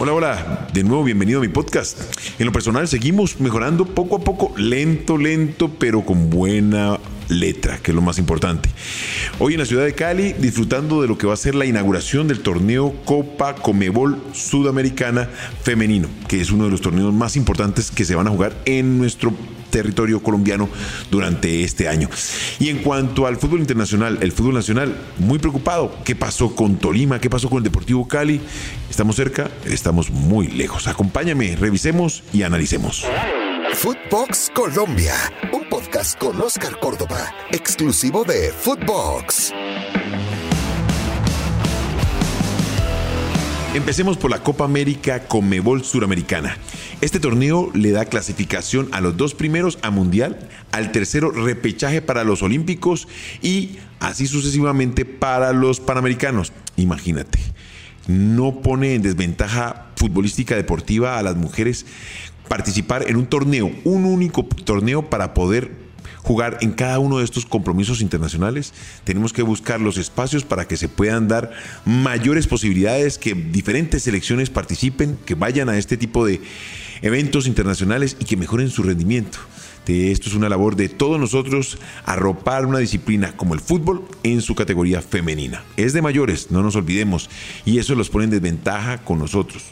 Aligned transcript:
Hola, 0.00 0.12
hola, 0.12 0.68
de 0.72 0.84
nuevo 0.84 1.02
bienvenido 1.02 1.40
a 1.40 1.42
mi 1.42 1.48
podcast. 1.48 1.98
En 2.38 2.46
lo 2.46 2.52
personal 2.52 2.86
seguimos 2.86 3.40
mejorando 3.40 3.84
poco 3.84 4.14
a 4.14 4.20
poco, 4.20 4.52
lento, 4.56 5.18
lento, 5.18 5.72
pero 5.76 6.02
con 6.02 6.30
buena 6.30 7.00
letra, 7.28 7.78
que 7.78 7.90
es 7.90 7.94
lo 7.94 8.02
más 8.02 8.18
importante. 8.18 8.68
Hoy 9.38 9.54
en 9.54 9.60
la 9.60 9.66
ciudad 9.66 9.84
de 9.84 9.94
Cali, 9.94 10.32
disfrutando 10.32 11.02
de 11.02 11.08
lo 11.08 11.18
que 11.18 11.26
va 11.26 11.34
a 11.34 11.36
ser 11.36 11.54
la 11.54 11.66
inauguración 11.66 12.28
del 12.28 12.40
torneo 12.40 12.94
Copa 13.04 13.54
Comebol 13.54 14.20
Sudamericana 14.32 15.28
Femenino, 15.62 16.08
que 16.28 16.40
es 16.40 16.50
uno 16.50 16.64
de 16.64 16.70
los 16.70 16.80
torneos 16.80 17.12
más 17.12 17.36
importantes 17.36 17.90
que 17.90 18.04
se 18.04 18.14
van 18.14 18.26
a 18.26 18.30
jugar 18.30 18.54
en 18.64 18.98
nuestro 18.98 19.32
territorio 19.70 20.22
colombiano 20.22 20.68
durante 21.10 21.62
este 21.62 21.88
año. 21.88 22.08
Y 22.58 22.68
en 22.68 22.78
cuanto 22.78 23.26
al 23.26 23.36
fútbol 23.36 23.60
internacional, 23.60 24.18
el 24.20 24.32
fútbol 24.32 24.54
nacional, 24.54 24.96
muy 25.18 25.38
preocupado. 25.38 25.94
¿Qué 26.04 26.16
pasó 26.16 26.54
con 26.54 26.76
Tolima? 26.76 27.20
¿Qué 27.20 27.30
pasó 27.30 27.48
con 27.48 27.58
el 27.58 27.64
Deportivo 27.64 28.08
Cali? 28.08 28.40
¿Estamos 28.90 29.16
cerca? 29.16 29.50
Estamos 29.66 30.10
muy 30.10 30.48
lejos. 30.48 30.88
Acompáñame, 30.88 31.56
revisemos 31.56 32.22
y 32.32 32.42
analicemos. 32.42 33.04
Footbox 33.74 34.50
Colombia, 34.54 35.14
un 35.52 35.68
podcast 35.68 36.18
con 36.18 36.40
Oscar 36.40 36.78
Córdoba, 36.80 37.32
exclusivo 37.52 38.24
de 38.24 38.50
Footbox. 38.50 39.52
Empecemos 43.74 44.16
por 44.16 44.30
la 44.30 44.42
Copa 44.42 44.64
América 44.64 45.28
Conmebol 45.28 45.84
Suramericana. 45.84 46.56
Este 47.00 47.20
torneo 47.20 47.70
le 47.74 47.92
da 47.92 48.06
clasificación 48.06 48.88
a 48.90 49.00
los 49.00 49.16
dos 49.16 49.34
primeros 49.34 49.78
a 49.82 49.90
Mundial, 49.90 50.48
al 50.72 50.90
tercero 50.90 51.30
repechaje 51.30 52.02
para 52.02 52.24
los 52.24 52.42
Olímpicos 52.42 53.06
y 53.42 53.78
así 54.00 54.26
sucesivamente 54.26 55.04
para 55.04 55.52
los 55.52 55.78
Panamericanos. 55.78 56.52
Imagínate, 56.76 57.38
no 58.08 58.60
pone 58.62 58.94
en 58.94 59.02
desventaja 59.02 59.86
futbolística 59.94 60.56
deportiva 60.56 61.18
a 61.18 61.22
las 61.22 61.36
mujeres 61.36 61.86
participar 62.48 63.04
en 63.08 63.16
un 63.16 63.26
torneo, 63.26 63.70
un 63.84 64.04
único 64.04 64.44
torneo 64.44 65.08
para 65.10 65.34
poder 65.34 65.87
jugar 66.22 66.58
en 66.60 66.72
cada 66.72 66.98
uno 66.98 67.18
de 67.18 67.24
estos 67.24 67.46
compromisos 67.46 68.00
internacionales, 68.00 68.72
tenemos 69.04 69.32
que 69.32 69.42
buscar 69.42 69.80
los 69.80 69.96
espacios 69.98 70.44
para 70.44 70.66
que 70.66 70.76
se 70.76 70.88
puedan 70.88 71.28
dar 71.28 71.52
mayores 71.84 72.46
posibilidades, 72.46 73.18
que 73.18 73.34
diferentes 73.34 74.02
selecciones 74.02 74.50
participen, 74.50 75.18
que 75.24 75.34
vayan 75.34 75.68
a 75.68 75.78
este 75.78 75.96
tipo 75.96 76.26
de 76.26 76.40
eventos 77.02 77.46
internacionales 77.46 78.16
y 78.18 78.24
que 78.24 78.36
mejoren 78.36 78.70
su 78.70 78.82
rendimiento. 78.82 79.38
esto 79.86 80.28
es 80.28 80.34
una 80.34 80.50
labor 80.50 80.76
de 80.76 80.90
todos 80.90 81.18
nosotros 81.18 81.78
arropar 82.04 82.66
una 82.66 82.78
disciplina 82.78 83.34
como 83.36 83.54
el 83.54 83.60
fútbol 83.60 84.06
en 84.22 84.42
su 84.42 84.54
categoría 84.54 85.00
femenina. 85.00 85.62
Es 85.78 85.94
de 85.94 86.02
mayores, 86.02 86.50
no 86.50 86.62
nos 86.62 86.76
olvidemos, 86.76 87.30
y 87.64 87.78
eso 87.78 87.94
los 87.94 88.10
pone 88.10 88.24
en 88.24 88.30
desventaja 88.30 88.98
con 88.98 89.18
nosotros. 89.18 89.64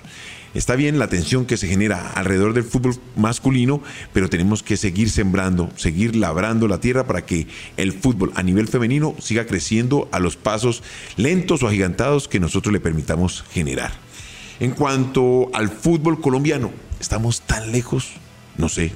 Está 0.54 0.74
bien 0.74 0.98
la 0.98 1.08
tensión 1.08 1.44
que 1.44 1.56
se 1.56 1.68
genera 1.68 2.10
alrededor 2.12 2.54
del 2.54 2.64
fútbol 2.64 2.96
masculino, 3.14 3.82
pero 4.12 4.30
tenemos 4.30 4.62
que 4.62 4.76
seguir 4.76 5.10
sembrando, 5.10 5.70
seguir 5.76 6.16
labrando 6.16 6.66
la 6.68 6.80
tierra 6.80 7.06
para 7.06 7.26
que 7.26 7.46
el 7.76 7.92
fútbol 7.92 8.32
a 8.34 8.42
nivel 8.42 8.68
femenino 8.68 9.14
siga 9.18 9.46
creciendo 9.46 10.08
a 10.12 10.18
los 10.18 10.36
pasos 10.36 10.82
lentos 11.16 11.62
o 11.62 11.68
agigantados 11.68 12.28
que 12.28 12.40
nosotros 12.40 12.72
le 12.72 12.80
permitamos 12.80 13.44
generar. 13.52 13.92
En 14.58 14.70
cuanto 14.70 15.50
al 15.52 15.68
fútbol 15.68 16.20
colombiano, 16.20 16.70
¿estamos 16.98 17.42
tan 17.42 17.72
lejos? 17.72 18.12
No 18.56 18.70
sé, 18.70 18.92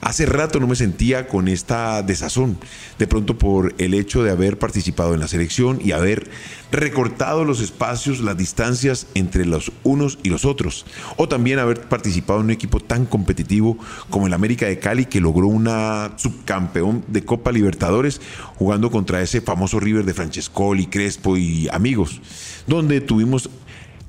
Hace 0.00 0.26
rato 0.26 0.60
no 0.60 0.66
me 0.66 0.76
sentía 0.76 1.28
con 1.28 1.48
esta 1.48 2.02
desazón, 2.02 2.58
de 2.98 3.06
pronto 3.06 3.38
por 3.38 3.74
el 3.78 3.94
hecho 3.94 4.22
de 4.22 4.30
haber 4.30 4.58
participado 4.58 5.14
en 5.14 5.20
la 5.20 5.28
selección 5.28 5.80
y 5.82 5.92
haber 5.92 6.30
recortado 6.70 7.44
los 7.44 7.60
espacios, 7.60 8.20
las 8.20 8.36
distancias 8.36 9.06
entre 9.14 9.46
los 9.46 9.72
unos 9.82 10.18
y 10.22 10.28
los 10.28 10.44
otros, 10.44 10.84
o 11.16 11.28
también 11.28 11.58
haber 11.58 11.82
participado 11.82 12.40
en 12.40 12.46
un 12.46 12.50
equipo 12.50 12.80
tan 12.80 13.06
competitivo 13.06 13.78
como 14.10 14.26
el 14.26 14.34
América 14.34 14.66
de 14.66 14.78
Cali 14.78 15.06
que 15.06 15.20
logró 15.20 15.46
una 15.46 16.12
subcampeón 16.16 17.04
de 17.08 17.24
Copa 17.24 17.52
Libertadores 17.52 18.20
jugando 18.56 18.90
contra 18.90 19.22
ese 19.22 19.40
famoso 19.40 19.80
River 19.80 20.04
de 20.04 20.14
Francescoli, 20.14 20.86
Crespo 20.86 21.36
y 21.36 21.68
amigos, 21.70 22.20
donde 22.66 23.00
tuvimos 23.00 23.48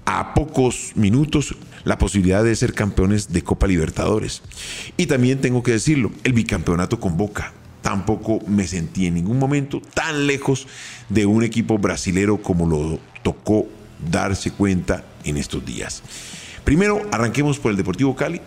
a 0.05 0.33
pocos 0.33 0.91
minutos 0.95 1.55
la 1.85 1.97
posibilidad 1.97 2.43
de 2.43 2.55
ser 2.55 2.73
campeones 2.73 3.31
de 3.31 3.43
Copa 3.43 3.67
Libertadores. 3.67 4.41
Y 4.97 5.05
también 5.05 5.39
tengo 5.39 5.63
que 5.63 5.71
decirlo, 5.71 6.11
el 6.23 6.33
bicampeonato 6.33 6.99
con 6.99 7.15
Boca. 7.15 7.53
Tampoco 7.81 8.39
me 8.47 8.67
sentí 8.67 9.05
en 9.05 9.13
ningún 9.13 9.37
momento 9.37 9.79
tan 9.93 10.27
lejos 10.27 10.67
de 11.07 11.27
un 11.27 11.43
equipo 11.43 11.77
brasilero 11.77 12.41
como 12.41 12.67
lo 12.67 12.99
tocó 13.21 13.67
darse 14.11 14.51
cuenta 14.51 15.05
en 15.23 15.37
estos 15.37 15.63
días. 15.63 16.01
Primero, 16.63 17.01
arranquemos 17.11 17.59
por 17.59 17.71
el 17.71 17.77
Deportivo 17.77 18.15
Cali. 18.15 18.41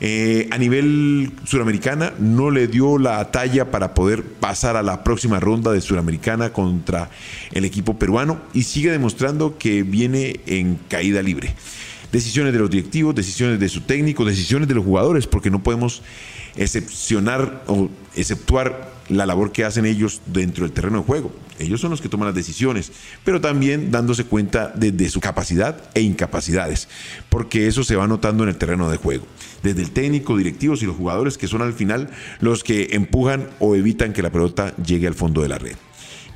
Eh, 0.00 0.48
a 0.50 0.58
nivel 0.58 1.32
suramericana 1.44 2.12
no 2.18 2.50
le 2.50 2.66
dio 2.66 2.98
la 2.98 3.30
talla 3.30 3.70
para 3.70 3.94
poder 3.94 4.24
pasar 4.24 4.76
a 4.76 4.82
la 4.82 5.04
próxima 5.04 5.38
ronda 5.40 5.70
de 5.72 5.80
suramericana 5.80 6.52
contra 6.52 7.10
el 7.52 7.64
equipo 7.64 7.96
peruano 7.96 8.42
y 8.52 8.64
sigue 8.64 8.90
demostrando 8.90 9.56
que 9.56 9.84
viene 9.84 10.40
en 10.46 10.78
caída 10.88 11.22
libre 11.22 11.54
decisiones 12.14 12.52
de 12.52 12.60
los 12.60 12.70
directivos, 12.70 13.12
decisiones 13.12 13.58
de 13.58 13.68
su 13.68 13.80
técnico, 13.80 14.24
decisiones 14.24 14.68
de 14.68 14.74
los 14.76 14.84
jugadores, 14.84 15.26
porque 15.26 15.50
no 15.50 15.64
podemos 15.64 16.00
excepcionar 16.54 17.64
o 17.66 17.90
exceptuar 18.14 18.94
la 19.08 19.26
labor 19.26 19.50
que 19.50 19.64
hacen 19.64 19.84
ellos 19.84 20.20
dentro 20.26 20.64
del 20.64 20.72
terreno 20.72 20.98
de 20.98 21.04
juego. 21.04 21.32
Ellos 21.58 21.80
son 21.80 21.90
los 21.90 22.00
que 22.00 22.08
toman 22.08 22.26
las 22.26 22.34
decisiones, 22.36 22.92
pero 23.24 23.40
también 23.40 23.90
dándose 23.90 24.24
cuenta 24.24 24.68
de, 24.68 25.08
su 25.08 25.20
capacidad 25.20 25.90
e 25.94 26.02
incapacidades, 26.02 26.88
porque 27.30 27.66
eso 27.66 27.82
se 27.82 27.96
va 27.96 28.06
notando 28.06 28.44
en 28.44 28.50
el 28.50 28.56
terreno 28.56 28.88
de 28.88 28.96
juego. 28.96 29.26
Desde 29.64 29.82
el 29.82 29.90
técnico, 29.90 30.36
directivos 30.36 30.82
y 30.82 30.86
los 30.86 30.96
jugadores 30.96 31.36
que 31.36 31.48
son 31.48 31.62
al 31.62 31.72
final 31.72 32.10
los 32.38 32.62
que 32.62 32.90
empujan 32.92 33.48
o 33.58 33.74
evitan 33.74 34.12
que 34.12 34.22
la 34.22 34.30
pelota 34.30 34.72
llegue 34.76 35.08
al 35.08 35.14
fondo 35.14 35.42
de 35.42 35.48
la 35.48 35.58
red. 35.58 35.76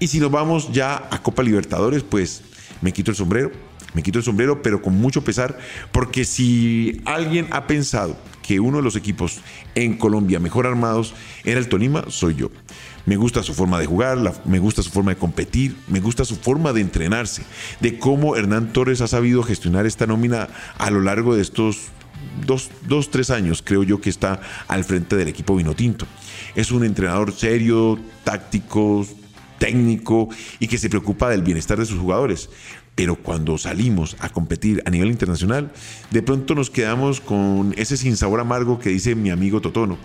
Y 0.00 0.08
si 0.08 0.18
nos 0.18 0.32
vamos 0.32 0.72
ya 0.72 1.08
a 1.12 1.22
Copa 1.22 1.44
Libertadores, 1.44 2.02
pues 2.02 2.42
me 2.80 2.92
quito 2.92 3.12
el 3.12 3.16
sombrero 3.16 3.67
me 3.94 4.02
quito 4.02 4.18
el 4.18 4.24
sombrero, 4.24 4.62
pero 4.62 4.82
con 4.82 4.94
mucho 4.94 5.24
pesar, 5.24 5.58
porque 5.92 6.24
si 6.24 7.00
alguien 7.04 7.46
ha 7.50 7.66
pensado 7.66 8.16
que 8.42 8.60
uno 8.60 8.78
de 8.78 8.82
los 8.82 8.96
equipos 8.96 9.40
en 9.74 9.96
Colombia 9.98 10.40
mejor 10.40 10.66
armados 10.66 11.14
era 11.44 11.60
el 11.60 11.68
Tolima, 11.68 12.04
soy 12.08 12.34
yo. 12.34 12.50
Me 13.04 13.16
gusta 13.16 13.42
su 13.42 13.54
forma 13.54 13.78
de 13.78 13.86
jugar, 13.86 14.18
me 14.44 14.58
gusta 14.58 14.82
su 14.82 14.90
forma 14.90 15.12
de 15.12 15.18
competir, 15.18 15.76
me 15.88 16.00
gusta 16.00 16.24
su 16.24 16.36
forma 16.36 16.72
de 16.72 16.80
entrenarse, 16.80 17.42
de 17.80 17.98
cómo 17.98 18.36
Hernán 18.36 18.72
Torres 18.72 19.00
ha 19.00 19.08
sabido 19.08 19.42
gestionar 19.42 19.86
esta 19.86 20.06
nómina 20.06 20.48
a 20.76 20.90
lo 20.90 21.00
largo 21.00 21.34
de 21.34 21.42
estos 21.42 21.88
dos, 22.46 22.70
dos, 22.86 23.10
tres 23.10 23.30
años, 23.30 23.62
creo 23.64 23.82
yo 23.82 24.00
que 24.00 24.10
está 24.10 24.40
al 24.66 24.84
frente 24.84 25.16
del 25.16 25.28
equipo 25.28 25.56
Vinotinto. 25.56 26.06
Es 26.54 26.70
un 26.70 26.84
entrenador 26.84 27.32
serio, 27.32 27.98
táctico, 28.24 29.06
técnico 29.58 30.28
y 30.58 30.68
que 30.68 30.78
se 30.78 30.88
preocupa 30.88 31.28
del 31.28 31.42
bienestar 31.42 31.78
de 31.78 31.86
sus 31.86 31.98
jugadores 31.98 32.48
pero 32.98 33.14
cuando 33.14 33.56
salimos 33.58 34.16
a 34.18 34.28
competir 34.28 34.82
a 34.84 34.90
nivel 34.90 35.08
internacional, 35.08 35.70
de 36.10 36.20
pronto 36.20 36.56
nos 36.56 36.68
quedamos 36.68 37.20
con 37.20 37.72
ese 37.76 37.96
sinsabor 37.96 38.40
amargo 38.40 38.80
que 38.80 38.90
dice 38.90 39.14
mi 39.14 39.30
amigo 39.30 39.60
Totono, 39.60 39.96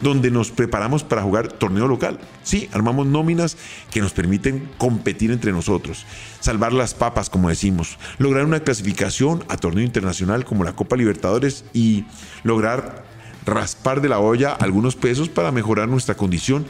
donde 0.00 0.32
nos 0.32 0.50
preparamos 0.50 1.04
para 1.04 1.22
jugar 1.22 1.46
torneo 1.46 1.86
local. 1.86 2.18
Sí, 2.42 2.68
armamos 2.72 3.06
nóminas 3.06 3.56
que 3.92 4.00
nos 4.00 4.12
permiten 4.12 4.68
competir 4.78 5.30
entre 5.30 5.52
nosotros, 5.52 6.04
salvar 6.40 6.72
las 6.72 6.92
papas, 6.92 7.30
como 7.30 7.50
decimos, 7.50 7.98
lograr 8.18 8.44
una 8.46 8.58
clasificación 8.58 9.44
a 9.48 9.56
torneo 9.56 9.84
internacional 9.84 10.44
como 10.44 10.64
la 10.64 10.72
Copa 10.72 10.96
Libertadores 10.96 11.64
y 11.72 12.04
lograr 12.42 13.04
raspar 13.46 14.00
de 14.00 14.08
la 14.08 14.18
olla 14.18 14.54
algunos 14.54 14.96
pesos 14.96 15.28
para 15.28 15.52
mejorar 15.52 15.88
nuestra 15.88 16.16
condición 16.16 16.66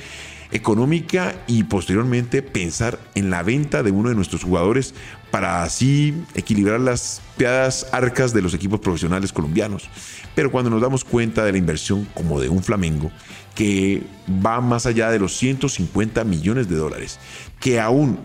económica 0.53 1.34
y 1.47 1.65
posteriormente 1.65 2.43
pensar 2.43 2.99
en 3.15 3.31
la 3.31 3.43
venta 3.43 3.83
de 3.83 3.91
uno 3.91 4.09
de 4.09 4.15
nuestros 4.15 4.44
jugadores 4.44 4.94
para 5.31 5.62
así 5.62 6.15
equilibrar 6.34 6.81
las 6.81 7.22
piadas 7.37 7.87
arcas 7.93 8.33
de 8.33 8.43
los 8.43 8.55
equipos 8.55 8.81
profesionales 8.81 9.32
colombianos. 9.32 9.88
Pero 10.35 10.50
cuando 10.50 10.70
nos 10.70 10.82
damos 10.82 11.05
cuenta 11.05 11.44
de 11.44 11.52
la 11.52 11.58
inversión 11.58 12.06
como 12.14 12.41
de 12.41 12.49
un 12.49 12.62
Flamengo, 12.62 13.11
que 13.55 14.02
va 14.44 14.61
más 14.61 14.87
allá 14.87 15.11
de 15.11 15.19
los 15.19 15.37
150 15.37 16.25
millones 16.25 16.69
de 16.69 16.76
dólares, 16.76 17.19
que 17.61 17.81
aún 17.81 18.19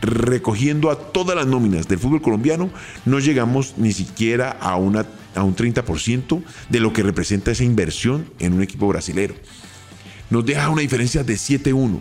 recogiendo 0.00 0.90
a 0.90 0.96
todas 0.96 1.36
las 1.36 1.46
nóminas 1.46 1.88
del 1.88 1.98
fútbol 1.98 2.22
colombiano, 2.22 2.70
no 3.04 3.18
llegamos 3.18 3.74
ni 3.76 3.92
siquiera 3.92 4.50
a, 4.50 4.76
una, 4.76 5.06
a 5.34 5.42
un 5.42 5.56
30% 5.56 6.42
de 6.68 6.80
lo 6.80 6.92
que 6.92 7.02
representa 7.02 7.50
esa 7.50 7.64
inversión 7.64 8.30
en 8.38 8.54
un 8.54 8.62
equipo 8.62 8.86
brasilero 8.86 9.34
nos 10.30 10.44
deja 10.44 10.68
una 10.68 10.82
diferencia 10.82 11.24
de 11.24 11.34
7-1. 11.34 12.00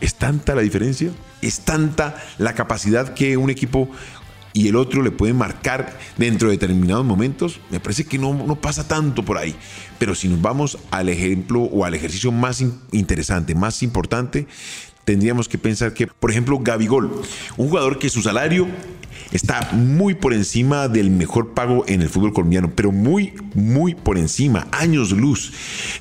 ¿Es 0.00 0.14
tanta 0.14 0.54
la 0.54 0.62
diferencia? 0.62 1.10
¿Es 1.40 1.60
tanta 1.60 2.22
la 2.38 2.54
capacidad 2.54 3.14
que 3.14 3.36
un 3.36 3.50
equipo 3.50 3.88
y 4.52 4.68
el 4.68 4.76
otro 4.76 5.02
le 5.02 5.10
pueden 5.10 5.36
marcar 5.36 5.98
dentro 6.16 6.48
de 6.48 6.54
determinados 6.54 7.04
momentos? 7.04 7.60
Me 7.70 7.80
parece 7.80 8.04
que 8.04 8.18
no, 8.18 8.34
no 8.34 8.56
pasa 8.56 8.86
tanto 8.86 9.24
por 9.24 9.38
ahí. 9.38 9.54
Pero 9.98 10.14
si 10.14 10.28
nos 10.28 10.40
vamos 10.42 10.78
al 10.90 11.08
ejemplo 11.08 11.62
o 11.62 11.84
al 11.84 11.94
ejercicio 11.94 12.32
más 12.32 12.62
interesante, 12.92 13.54
más 13.54 13.82
importante, 13.82 14.46
tendríamos 15.04 15.48
que 15.48 15.58
pensar 15.58 15.94
que, 15.94 16.06
por 16.06 16.30
ejemplo, 16.30 16.58
Gabigol, 16.60 17.22
un 17.56 17.68
jugador 17.68 17.98
que 17.98 18.10
su 18.10 18.22
salario 18.22 18.66
está 19.32 19.70
muy 19.72 20.14
por 20.14 20.32
encima 20.32 20.88
del 20.88 21.10
mejor 21.10 21.54
pago 21.54 21.84
en 21.86 22.02
el 22.02 22.08
fútbol 22.08 22.32
colombiano, 22.32 22.72
pero 22.74 22.92
muy, 22.92 23.34
muy 23.54 23.94
por 23.94 24.18
encima, 24.18 24.68
años 24.72 25.12
luz. 25.12 25.52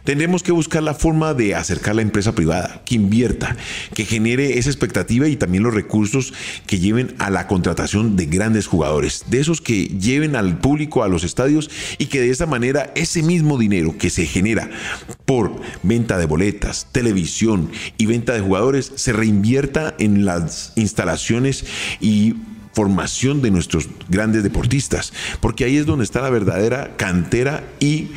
Tendremos 0.03 0.43
que 0.43 0.51
buscar 0.51 0.83
la 0.83 0.93
forma 0.93 1.33
de 1.33 1.55
acercar 1.55 1.95
la 1.95 2.01
empresa 2.01 2.33
privada, 2.33 2.83
que 2.85 2.95
invierta, 2.95 3.55
que 3.93 4.05
genere 4.05 4.57
esa 4.57 4.69
expectativa 4.69 5.27
y 5.27 5.35
también 5.35 5.63
los 5.63 5.73
recursos 5.73 6.33
que 6.67 6.79
lleven 6.79 7.15
a 7.19 7.29
la 7.29 7.47
contratación 7.47 8.15
de 8.15 8.25
grandes 8.25 8.67
jugadores, 8.67 9.25
de 9.29 9.39
esos 9.39 9.61
que 9.61 9.85
lleven 9.85 10.35
al 10.35 10.59
público 10.59 11.03
a 11.03 11.07
los 11.07 11.23
estadios 11.23 11.69
y 11.97 12.07
que 12.07 12.21
de 12.21 12.29
esa 12.29 12.45
manera 12.45 12.91
ese 12.95 13.23
mismo 13.23 13.57
dinero 13.57 13.97
que 13.97 14.09
se 14.09 14.25
genera 14.25 14.69
por 15.25 15.51
venta 15.83 16.17
de 16.17 16.25
boletas, 16.25 16.87
televisión 16.91 17.69
y 17.97 18.05
venta 18.05 18.33
de 18.33 18.41
jugadores 18.41 18.91
se 18.95 19.13
reinvierta 19.13 19.95
en 19.99 20.25
las 20.25 20.73
instalaciones 20.75 21.65
y 21.99 22.35
formación 22.73 23.41
de 23.41 23.51
nuestros 23.51 23.87
grandes 24.09 24.43
deportistas, 24.43 25.13
porque 25.39 25.65
ahí 25.65 25.77
es 25.77 25.85
donde 25.85 26.03
está 26.03 26.21
la 26.21 26.29
verdadera 26.29 26.95
cantera 26.97 27.63
y 27.79 28.09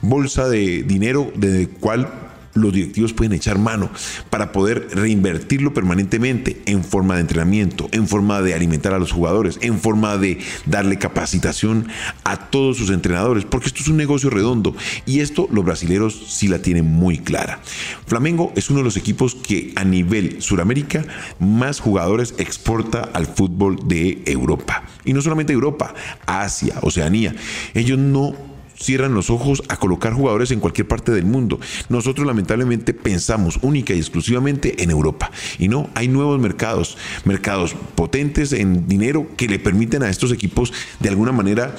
bolsa 0.00 0.48
de 0.48 0.82
dinero 0.82 1.32
de 1.34 1.68
cual 1.68 2.08
los 2.54 2.72
directivos 2.72 3.12
pueden 3.12 3.32
echar 3.32 3.58
mano 3.58 3.90
para 4.30 4.52
poder 4.52 4.88
reinvertirlo 4.92 5.74
permanentemente 5.74 6.62
en 6.66 6.84
forma 6.84 7.16
de 7.16 7.22
entrenamiento, 7.22 7.88
en 7.92 8.08
forma 8.08 8.40
de 8.42 8.54
alimentar 8.54 8.94
a 8.94 8.98
los 8.98 9.12
jugadores, 9.12 9.58
en 9.60 9.78
forma 9.78 10.16
de 10.16 10.38
darle 10.66 10.98
capacitación 10.98 11.88
a 12.24 12.36
todos 12.50 12.76
sus 12.76 12.90
entrenadores, 12.90 13.44
porque 13.44 13.68
esto 13.68 13.80
es 13.82 13.88
un 13.88 13.96
negocio 13.96 14.30
redondo 14.30 14.74
y 15.06 15.20
esto 15.20 15.48
los 15.50 15.64
brasileros 15.64 16.24
sí 16.28 16.48
la 16.48 16.60
tienen 16.60 16.86
muy 16.86 17.18
clara. 17.18 17.60
Flamengo 18.06 18.52
es 18.56 18.70
uno 18.70 18.78
de 18.78 18.84
los 18.84 18.96
equipos 18.96 19.34
que 19.34 19.72
a 19.76 19.84
nivel 19.84 20.40
Suramérica 20.40 21.04
más 21.38 21.80
jugadores 21.80 22.34
exporta 22.38 23.00
al 23.12 23.26
fútbol 23.26 23.88
de 23.88 24.22
Europa. 24.26 24.84
Y 25.04 25.12
no 25.12 25.20
solamente 25.20 25.52
Europa, 25.52 25.94
Asia, 26.26 26.76
Oceanía. 26.82 27.34
Ellos 27.74 27.98
no 27.98 28.53
cierran 28.84 29.14
los 29.14 29.30
ojos 29.30 29.62
a 29.68 29.76
colocar 29.76 30.12
jugadores 30.12 30.50
en 30.50 30.60
cualquier 30.60 30.86
parte 30.86 31.12
del 31.12 31.24
mundo. 31.24 31.58
Nosotros 31.88 32.26
lamentablemente 32.26 32.94
pensamos 32.94 33.58
única 33.62 33.94
y 33.94 33.98
exclusivamente 33.98 34.82
en 34.82 34.90
Europa. 34.90 35.30
Y 35.58 35.68
no, 35.68 35.88
hay 35.94 36.08
nuevos 36.08 36.38
mercados, 36.38 36.96
mercados 37.24 37.74
potentes 37.94 38.52
en 38.52 38.86
dinero 38.86 39.26
que 39.36 39.48
le 39.48 39.58
permiten 39.58 40.02
a 40.02 40.10
estos 40.10 40.32
equipos 40.32 40.72
de 41.00 41.08
alguna 41.08 41.32
manera 41.32 41.74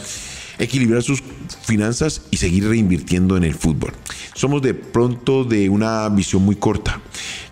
equilibrar 0.57 1.03
sus 1.03 1.21
finanzas 1.63 2.23
y 2.31 2.37
seguir 2.37 2.67
reinvirtiendo 2.67 3.37
en 3.37 3.43
el 3.43 3.53
fútbol. 3.53 3.93
Somos 4.33 4.61
de 4.61 4.73
pronto 4.73 5.43
de 5.43 5.69
una 5.69 6.07
visión 6.09 6.43
muy 6.43 6.55
corta. 6.55 7.01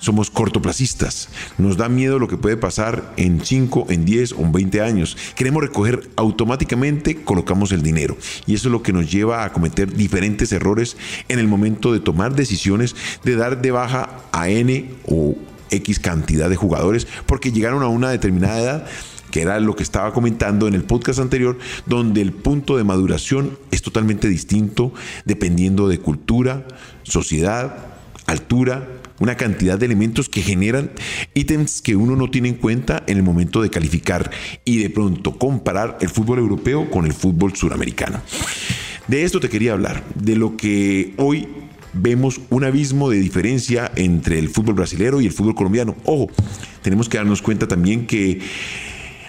Somos 0.04 0.30
cortoplacistas. 0.30 1.30
Nos 1.58 1.78
da 1.78 1.88
miedo 1.88 2.20
lo 2.20 2.28
que 2.28 2.36
puede 2.36 2.58
pasar 2.58 3.14
en 3.16 3.40
5, 3.40 3.86
en 3.88 4.04
10 4.04 4.34
o 4.34 4.42
en 4.42 4.52
20 4.52 4.82
años. 4.82 5.16
Queremos 5.34 5.64
recoger 5.64 6.10
automáticamente, 6.18 7.24
colocamos 7.24 7.72
el 7.72 7.84
dinero. 7.84 8.18
Y 8.46 8.54
eso 8.54 8.68
es 8.68 8.74
lo 8.74 8.84
que 8.84 8.92
nos 8.92 9.10
lleva 9.10 9.46
a 9.46 9.54
cometer 9.54 9.94
diferentes 9.94 10.52
errores 10.52 10.98
en 11.30 11.40
el 11.40 11.48
momento 11.48 11.94
de 11.94 12.02
tomar 12.02 12.36
decisiones 12.36 12.98
de 13.24 13.38
dar 13.38 13.62
de 13.62 13.72
baja 13.72 14.10
a 14.34 14.50
N 14.50 14.90
o 15.08 15.38
X 15.72 16.00
cantidad 16.00 16.50
de 16.50 16.58
jugadores 16.58 17.08
porque 17.26 17.54
llegaron 17.54 17.82
a 17.82 17.88
una 17.88 18.10
determinada 18.10 18.60
edad 18.60 18.86
que 19.32 19.42
era 19.42 19.62
lo 19.62 19.74
que 19.78 19.84
estaba 19.84 20.12
comentando 20.12 20.68
en 20.68 20.74
el 20.74 20.84
podcast 20.84 21.20
anterior, 21.20 21.58
donde 21.86 22.20
el 22.20 22.34
punto 22.34 22.76
de 22.76 22.84
maduración 22.84 23.58
es 23.72 23.82
totalmente 23.82 24.28
distinto 24.28 24.94
dependiendo 25.24 25.88
de 25.88 26.00
cultura, 26.00 26.68
sociedad, 27.04 27.78
altura, 28.28 28.88
una 29.20 29.36
cantidad 29.36 29.78
de 29.78 29.86
elementos 29.86 30.30
que 30.30 30.42
generan 30.42 30.92
ítems 31.34 31.82
que 31.82 31.96
uno 31.96 32.16
no 32.16 32.30
tiene 32.30 32.50
en 32.50 32.56
cuenta 32.56 33.04
en 33.08 33.18
el 33.18 33.24
momento 33.24 33.62
de 33.62 33.70
calificar 33.70 34.32
y 34.66 34.78
de 34.78 34.90
pronto 34.90 35.38
comparar 35.38 35.98
el 36.02 36.10
fútbol 36.10 36.40
europeo 36.40 36.90
con 36.90 37.06
el 37.06 37.14
fútbol 37.14 37.56
suramericano. 37.56 38.22
De 39.08 39.24
esto 39.24 39.40
te 39.40 39.50
quería 39.50 39.74
hablar, 39.74 40.04
de 40.16 40.36
lo 40.36 40.56
que 40.56 41.14
hoy 41.18 41.48
vemos 41.94 42.42
un 42.50 42.64
abismo 42.64 43.10
de 43.10 43.20
diferencia 43.20 43.92
entre 43.96 44.40
el 44.40 44.50
fútbol 44.50 44.76
brasilero 44.76 45.22
y 45.22 45.26
el 45.26 45.32
fútbol 45.32 45.56
colombiano. 45.56 45.96
Ojo, 46.06 46.30
tenemos 46.82 47.08
que 47.08 47.18
darnos 47.18 47.42
cuenta 47.42 47.68
también 47.68 48.08
que 48.08 48.40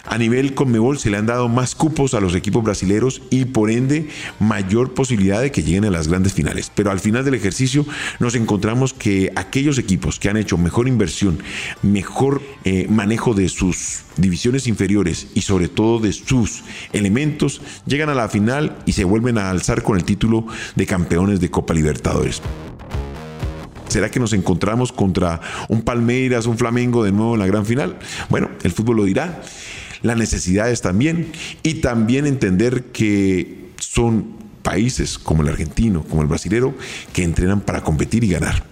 a 0.06 0.18
nivel 0.18 0.54
Conmebol 0.54 0.98
se 0.98 1.10
le 1.10 1.16
han 1.16 1.26
dado 1.26 1.48
más 1.48 1.74
cupos 1.74 2.14
a 2.14 2.20
los 2.20 2.34
equipos 2.34 2.62
brasileños 2.62 3.22
y 3.30 3.46
por 3.46 3.70
ende 3.70 4.08
mayor 4.38 4.94
posibilidad 4.94 5.40
de 5.40 5.50
que 5.50 5.62
lleguen 5.62 5.86
a 5.86 5.90
las 5.90 6.08
grandes 6.08 6.34
finales. 6.34 6.70
Pero 6.74 6.90
al 6.90 7.00
final 7.00 7.24
del 7.24 7.34
ejercicio 7.34 7.86
nos 8.20 8.34
encontramos 8.34 8.92
que 8.92 9.32
aquellos 9.34 9.78
equipos 9.78 10.18
que 10.18 10.28
han 10.28 10.36
hecho 10.36 10.58
mejor 10.58 10.88
inversión, 10.88 11.42
mejor 11.82 12.42
eh, 12.64 12.86
manejo 12.88 13.34
de 13.34 13.48
sus 13.48 14.02
divisiones 14.16 14.66
inferiores 14.66 15.28
y 15.34 15.40
sobre 15.40 15.68
todo 15.68 15.98
de 15.98 16.12
sus 16.12 16.62
elementos, 16.92 17.60
llegan 17.86 18.10
a 18.10 18.14
la 18.14 18.28
final 18.28 18.78
y 18.86 18.92
se 18.92 19.04
vuelven 19.04 19.38
a 19.38 19.50
alzar 19.50 19.82
con 19.82 19.96
el 19.96 20.04
título 20.04 20.46
de 20.76 20.86
campeones 20.86 21.40
de 21.40 21.50
Copa 21.50 21.74
Libertadores. 21.74 22.42
¿Será 23.88 24.10
que 24.10 24.18
nos 24.18 24.32
encontramos 24.32 24.90
contra 24.90 25.40
un 25.68 25.82
Palmeiras, 25.82 26.46
un 26.46 26.58
Flamengo 26.58 27.04
de 27.04 27.12
nuevo 27.12 27.34
en 27.34 27.40
la 27.40 27.46
gran 27.46 27.64
final? 27.64 27.96
Bueno, 28.28 28.50
el 28.64 28.72
fútbol 28.72 28.96
lo 28.96 29.04
dirá 29.04 29.42
las 30.04 30.16
necesidades 30.18 30.82
también 30.82 31.32
y 31.62 31.74
también 31.74 32.26
entender 32.26 32.84
que 32.92 33.70
son 33.80 34.36
países 34.62 35.18
como 35.18 35.42
el 35.42 35.48
argentino, 35.48 36.04
como 36.04 36.22
el 36.22 36.28
brasilero, 36.28 36.74
que 37.12 37.24
entrenan 37.24 37.62
para 37.62 37.82
competir 37.82 38.22
y 38.22 38.28
ganar. 38.28 38.64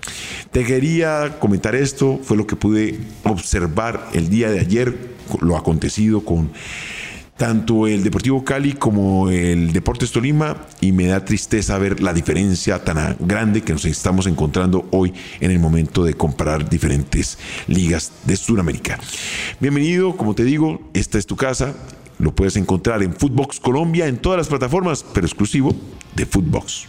Te 0.52 0.62
quería 0.64 1.38
comentar 1.40 1.74
esto, 1.74 2.20
fue 2.22 2.36
lo 2.36 2.46
que 2.46 2.54
pude 2.54 2.98
observar 3.24 4.10
el 4.12 4.28
día 4.28 4.50
de 4.50 4.60
ayer, 4.60 4.94
lo 5.40 5.56
acontecido 5.56 6.22
con 6.22 6.50
tanto 7.42 7.88
el 7.88 8.04
Deportivo 8.04 8.44
Cali 8.44 8.74
como 8.74 9.28
el 9.28 9.72
Deportes 9.72 10.12
Tolima 10.12 10.58
y 10.80 10.92
me 10.92 11.06
da 11.06 11.24
tristeza 11.24 11.76
ver 11.76 12.00
la 12.00 12.14
diferencia 12.14 12.84
tan 12.84 13.16
grande 13.18 13.62
que 13.62 13.72
nos 13.72 13.84
estamos 13.84 14.28
encontrando 14.28 14.86
hoy 14.92 15.12
en 15.40 15.50
el 15.50 15.58
momento 15.58 16.04
de 16.04 16.14
comparar 16.14 16.70
diferentes 16.70 17.38
ligas 17.66 18.12
de 18.26 18.36
Sudamérica. 18.36 19.00
Bienvenido, 19.58 20.16
como 20.16 20.36
te 20.36 20.44
digo, 20.44 20.88
esta 20.94 21.18
es 21.18 21.26
tu 21.26 21.34
casa. 21.34 21.74
Lo 22.20 22.32
puedes 22.32 22.54
encontrar 22.54 23.02
en 23.02 23.12
Footbox 23.12 23.58
Colombia 23.58 24.06
en 24.06 24.18
todas 24.18 24.38
las 24.38 24.46
plataformas, 24.46 25.04
pero 25.12 25.26
exclusivo 25.26 25.74
de 26.14 26.26
Footbox. 26.26 26.86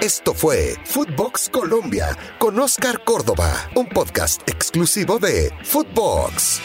Esto 0.00 0.34
fue 0.34 0.76
Footbox 0.84 1.48
Colombia 1.48 2.16
con 2.38 2.60
Oscar 2.60 3.02
Córdoba, 3.04 3.52
un 3.74 3.88
podcast 3.88 4.40
exclusivo 4.48 5.18
de 5.18 5.50
Footbox. 5.64 6.60